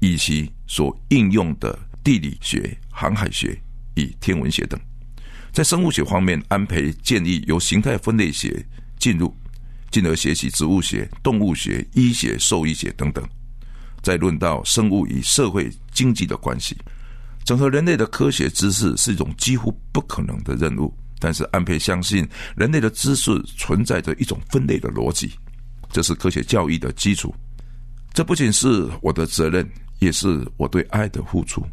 [0.00, 3.56] 以及所应用的地理学、航海学
[3.94, 4.78] 与天文学等。
[5.52, 8.64] 在生物学方面，安培建议由形态分类学
[8.98, 9.34] 进入。
[9.90, 13.22] 进而学习植物学、动物学、医学、兽医学等等，
[14.00, 16.74] 再论到生物与社会经济的关系，
[17.44, 20.90] 整合人类的科学知识是一种几乎不可能的任务。
[21.24, 25.30] 但是安培相信，人类的知识存在着一种分类的逻辑，
[25.92, 27.32] 这是科学教育的基础。
[28.12, 29.64] 这不仅是我的责任，
[30.00, 31.64] 也是我对爱的付出。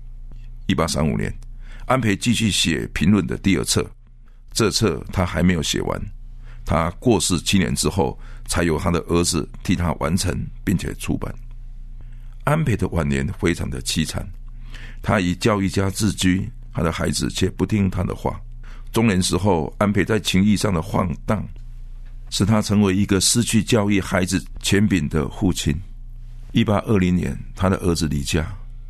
[0.68, 1.36] 一八三五年，
[1.88, 3.84] 安培继续写评论的第二册，
[4.54, 6.00] 这册他还没有写完。
[6.64, 10.32] 他过世七年之后，才由他的儿子替他完成
[10.64, 11.34] 并且出版。
[12.44, 14.24] 安培的晚年非常的凄惨，
[15.02, 18.40] 他以教育家自居，他的孩子却不听他的话。
[18.92, 21.48] 中年时候，安培在情谊上的晃荡，
[22.30, 25.76] 使他成为一个失去教育孩子权柄的父亲。
[26.52, 28.46] 一八二零年，他的儿子离家，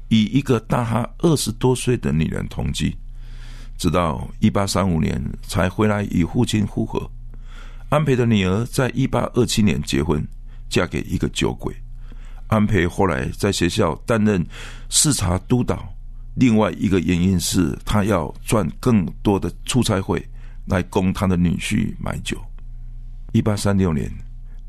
[0.08, 2.96] 与一个大他二十多岁的女人同居，
[3.78, 7.10] 直到一八三五年才回来与父亲复合。
[7.90, 10.26] 安培的女儿在一八二七年结婚，
[10.70, 11.76] 嫁给一个酒鬼。
[12.48, 14.46] 安培后来在学校担任
[14.90, 15.94] 视察督导。
[16.36, 20.26] 另外一个原因是他要赚更多的出差费
[20.66, 22.40] 来供他的女婿买酒。
[23.34, 24.12] 一八三六年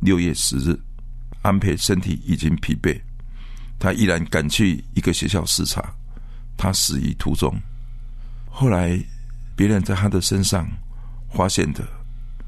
[0.01, 0.79] 六月十日，
[1.43, 3.01] 安培身体已经疲惫，
[3.79, 5.83] 他依然赶去一个学校视察。
[6.57, 7.55] 他死于途中。
[8.51, 8.99] 后来
[9.57, 10.69] 别人在他的身上
[11.33, 11.87] 发现的。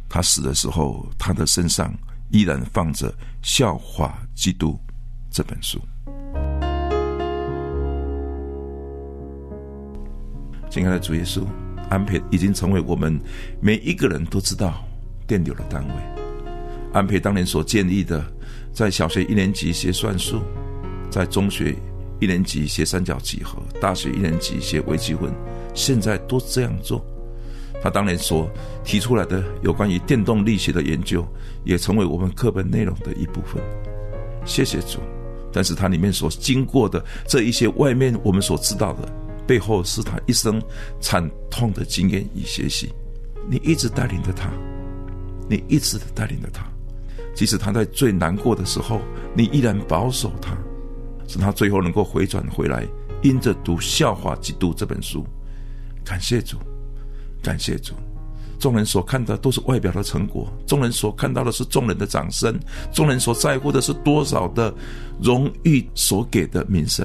[0.09, 1.91] 他死的时候，他的身上
[2.29, 3.11] 依然放着
[3.41, 4.79] 《笑话基督》
[5.31, 5.81] 这本书。
[10.73, 11.43] 亲爱的主耶稣，
[11.91, 13.21] 安培已经成为我们
[13.61, 14.83] 每一个人都知道
[15.27, 15.95] 电流的单位。
[16.95, 18.25] 安培当年所建议的，
[18.73, 20.41] 在小学一年级学算术，
[21.11, 21.77] 在中学
[22.21, 25.31] 一年级学三角几何，大学一年级学微积分，
[25.75, 27.05] 现在都这样做。
[27.83, 28.51] 他当年所
[28.83, 31.23] 提出来的有关于电动力学的研究，
[31.65, 33.63] 也成为我们课本内容的一部分。
[34.47, 35.01] 谢谢主。
[35.55, 39.07] 但是它里面所经过的这一些外面我们所知道的，
[39.47, 40.63] 背后是他一生
[41.01, 42.93] 惨痛的经验与学习。
[43.49, 44.51] 你一直带领着他，
[45.49, 46.65] 你一直带领着他，
[47.35, 49.01] 即使他在最难过的时候，
[49.35, 50.57] 你依然保守他，
[51.27, 52.87] 使他最后能够回转回来，
[53.23, 55.25] 因着读《笑话基督》这本书。
[56.05, 56.57] 感谢主。
[57.43, 57.95] 感谢主，
[58.61, 62.57] 众人所看的都是外表的成果，众人所看到的是众人的掌声，
[62.93, 64.73] 众人所在乎的是多少的
[65.21, 67.05] 荣誉所给的名声。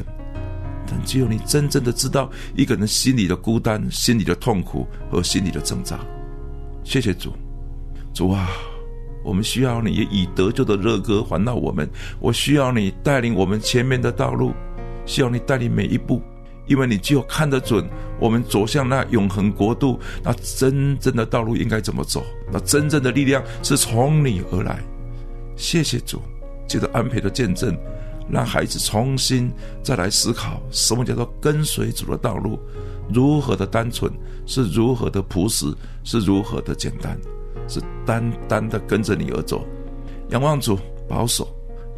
[0.88, 6.00] 但只有你真正的知道一个人心里的孤单、心里的痛苦和心里的挣扎。
[6.84, 7.34] 谢谢主，
[8.14, 8.50] 主啊，
[9.24, 14.54] 我们需要你以得救的热歌环绕我们，我需要你带领我们前面的道路，
[15.06, 16.22] 需要你带领每一步。
[16.66, 17.88] 因为你只有看得准
[18.20, 22.22] 我们走向那永恒国度，那真正的道路应该怎么走？
[22.52, 24.84] 那真正的力量是从你而来。
[25.56, 26.22] 谢谢主，
[26.68, 27.74] 借着安培的见证，
[28.30, 29.52] 让孩子重新
[29.82, 32.60] 再来思考什么叫做跟随主的道路，
[33.14, 34.12] 如何的单纯，
[34.46, 35.66] 是如何的朴实，
[36.04, 37.18] 是如何的简单，
[37.68, 39.66] 是单单的跟着你而走。
[40.30, 41.48] 仰望主保守，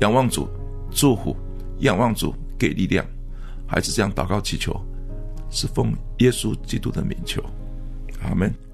[0.02, 0.48] 仰望主
[0.92, 1.36] 祝福，
[1.80, 3.06] 仰望主给力量。
[3.66, 4.80] 孩子这样祷告祈求，
[5.50, 7.44] 是奉耶稣基督的名求，
[8.22, 8.69] 阿门。